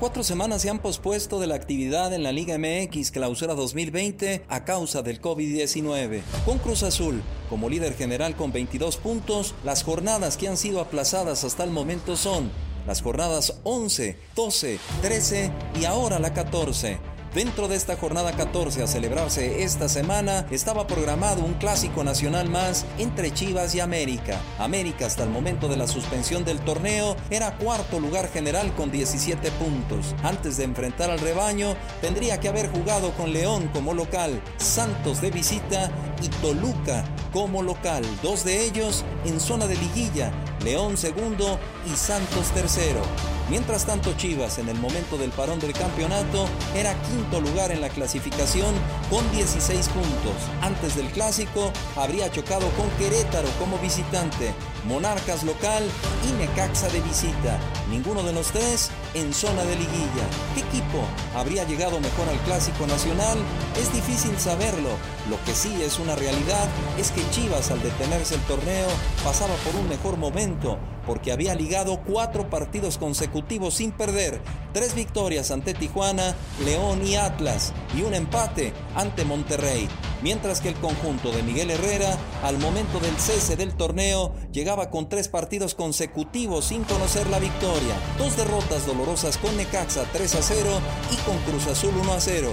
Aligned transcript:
Cuatro 0.00 0.24
semanas 0.24 0.62
se 0.62 0.70
han 0.70 0.78
pospuesto 0.78 1.40
de 1.40 1.46
la 1.46 1.56
actividad 1.56 2.14
en 2.14 2.22
la 2.22 2.32
Liga 2.32 2.56
MX 2.56 3.10
Clausura 3.10 3.54
2020 3.54 4.46
a 4.48 4.64
causa 4.64 5.02
del 5.02 5.20
COVID-19. 5.20 6.22
Con 6.46 6.56
Cruz 6.56 6.82
Azul 6.84 7.20
como 7.50 7.68
líder 7.68 7.92
general 7.94 8.34
con 8.34 8.50
22 8.50 8.96
puntos, 8.96 9.54
las 9.62 9.82
jornadas 9.82 10.38
que 10.38 10.48
han 10.48 10.56
sido 10.56 10.80
aplazadas 10.80 11.44
hasta 11.44 11.64
el 11.64 11.70
momento 11.70 12.16
son 12.16 12.50
las 12.86 13.02
jornadas 13.02 13.60
11, 13.64 14.16
12, 14.34 14.78
13 15.02 15.52
y 15.78 15.84
ahora 15.84 16.18
la 16.18 16.32
14. 16.32 17.09
Dentro 17.34 17.68
de 17.68 17.76
esta 17.76 17.96
jornada 17.96 18.32
14 18.32 18.82
a 18.82 18.88
celebrarse 18.88 19.62
esta 19.62 19.88
semana 19.88 20.46
estaba 20.50 20.88
programado 20.88 21.44
un 21.44 21.54
clásico 21.54 22.02
nacional 22.02 22.48
más 22.48 22.84
entre 22.98 23.32
Chivas 23.32 23.72
y 23.76 23.80
América. 23.80 24.40
América 24.58 25.06
hasta 25.06 25.22
el 25.22 25.30
momento 25.30 25.68
de 25.68 25.76
la 25.76 25.86
suspensión 25.86 26.44
del 26.44 26.58
torneo 26.58 27.16
era 27.30 27.56
cuarto 27.56 28.00
lugar 28.00 28.28
general 28.28 28.74
con 28.74 28.90
17 28.90 29.48
puntos. 29.52 30.16
Antes 30.24 30.56
de 30.56 30.64
enfrentar 30.64 31.08
al 31.08 31.20
rebaño 31.20 31.76
tendría 32.00 32.40
que 32.40 32.48
haber 32.48 32.68
jugado 32.68 33.12
con 33.12 33.32
León 33.32 33.70
como 33.72 33.94
local, 33.94 34.42
Santos 34.56 35.20
de 35.20 35.30
visita 35.30 35.88
y 36.20 36.28
Toluca 36.42 37.04
como 37.32 37.62
local. 37.62 38.02
Dos 38.24 38.44
de 38.44 38.64
ellos 38.64 39.04
en 39.24 39.38
zona 39.38 39.68
de 39.68 39.76
liguilla, 39.76 40.32
León 40.64 40.96
segundo 40.96 41.60
y 41.86 41.94
Santos 41.94 42.48
tercero. 42.52 43.02
Mientras 43.50 43.84
tanto, 43.84 44.12
Chivas, 44.12 44.58
en 44.58 44.68
el 44.68 44.78
momento 44.78 45.18
del 45.18 45.32
parón 45.32 45.58
del 45.58 45.72
campeonato, 45.72 46.46
era 46.76 46.94
quinto 47.02 47.40
lugar 47.40 47.72
en 47.72 47.80
la 47.80 47.88
clasificación 47.88 48.72
con 49.10 49.28
16 49.32 49.88
puntos. 49.88 50.36
Antes 50.62 50.94
del 50.94 51.08
clásico, 51.08 51.72
habría 51.96 52.30
chocado 52.30 52.68
con 52.76 52.88
Querétaro 52.90 53.48
como 53.58 53.76
visitante, 53.78 54.54
Monarcas 54.86 55.42
local 55.42 55.82
y 56.28 56.32
Necaxa 56.40 56.88
de 56.90 57.00
visita. 57.00 57.58
Ninguno 57.90 58.22
de 58.22 58.32
los 58.32 58.52
tres 58.52 58.92
en 59.14 59.34
zona 59.34 59.64
de 59.64 59.74
liguilla. 59.74 60.26
¿Qué 60.54 60.60
equipo 60.60 61.02
habría 61.34 61.64
llegado 61.64 61.98
mejor 61.98 62.28
al 62.28 62.38
clásico 62.44 62.86
nacional? 62.86 63.36
Es 63.76 63.92
difícil 63.92 64.38
saberlo. 64.38 64.90
Lo 65.28 65.42
que 65.44 65.54
sí 65.54 65.82
es 65.82 65.98
una 65.98 66.14
realidad 66.14 66.68
es 66.98 67.10
que 67.10 67.28
Chivas 67.30 67.72
al 67.72 67.82
detenerse 67.82 68.36
el 68.36 68.42
torneo 68.42 68.86
pasaba 69.24 69.54
por 69.64 69.74
un 69.74 69.88
mejor 69.88 70.16
momento 70.18 70.78
porque 71.10 71.32
había 71.32 71.56
ligado 71.56 72.00
cuatro 72.04 72.48
partidos 72.48 72.96
consecutivos 72.96 73.74
sin 73.74 73.90
perder, 73.90 74.40
tres 74.72 74.94
victorias 74.94 75.50
ante 75.50 75.74
Tijuana, 75.74 76.36
León 76.64 77.04
y 77.04 77.16
Atlas 77.16 77.72
y 77.98 78.02
un 78.02 78.14
empate 78.14 78.72
ante 78.94 79.24
Monterrey. 79.24 79.88
Mientras 80.22 80.60
que 80.60 80.68
el 80.68 80.76
conjunto 80.76 81.32
de 81.32 81.42
Miguel 81.42 81.72
Herrera, 81.72 82.16
al 82.44 82.58
momento 82.58 83.00
del 83.00 83.16
cese 83.16 83.56
del 83.56 83.74
torneo, 83.74 84.36
llegaba 84.52 84.88
con 84.88 85.08
tres 85.08 85.26
partidos 85.26 85.74
consecutivos 85.74 86.66
sin 86.66 86.84
conocer 86.84 87.26
la 87.26 87.40
victoria. 87.40 87.96
Dos 88.16 88.36
derrotas 88.36 88.86
dolorosas 88.86 89.36
con 89.38 89.56
Necaxa 89.56 90.04
3 90.12 90.34
a 90.36 90.42
0 90.42 90.70
y 91.10 91.16
con 91.28 91.36
Cruz 91.38 91.66
Azul 91.66 91.94
1 92.02 92.12
a 92.12 92.20
0. 92.20 92.50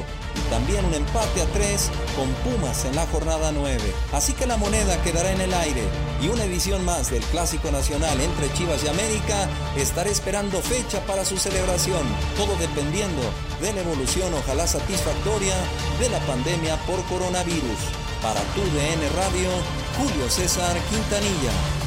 También 0.50 0.86
un 0.86 0.94
empate 0.94 1.42
a 1.42 1.46
3 1.46 1.92
con 2.16 2.28
Pumas 2.44 2.86
en 2.86 2.96
la 2.96 3.06
jornada 3.08 3.52
9. 3.52 3.80
Así 4.14 4.34
que 4.34 4.46
la 4.46 4.58
moneda 4.58 5.02
quedará 5.04 5.32
en 5.32 5.42
el 5.42 5.54
aire. 5.54 5.84
Y 6.22 6.30
una 6.30 6.44
edición 6.44 6.84
más 6.86 7.12
del 7.12 7.24
Clásico 7.24 7.72
Nacional 7.72 8.20
entre 8.20 8.52
Chivas 8.54 8.84
y 8.84 8.88
América 8.88 9.48
estará 9.76 10.10
esperando 10.10 10.62
fecha 10.62 11.02
para 11.06 11.26
su 11.26 11.38
celebración. 11.38 12.06
Todo 12.36 12.56
dependiendo 12.58 13.22
de 13.62 13.74
la 13.74 13.82
evolución, 13.82 14.34
ojalá 14.34 14.68
satisfactoria, 14.68 15.56
de 16.00 16.10
la 16.10 16.20
pandemia 16.22 16.78
por 16.86 17.04
coronavirus. 17.06 17.80
Para 18.22 18.42
tu 18.56 18.62
DN 18.62 19.10
Radio, 19.16 19.50
Julio 19.98 20.30
César 20.30 20.76
Quintanilla. 20.90 21.87